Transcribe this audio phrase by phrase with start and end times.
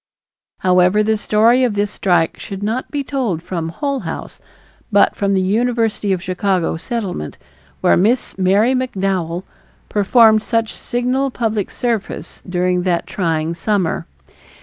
[0.61, 4.39] However, the story of this strike should not be told from Hull House,
[4.91, 7.37] but from the University of Chicago Settlement,
[7.81, 9.43] where Miss Mary McDowell
[9.89, 14.07] performed such signal public service during that trying summer.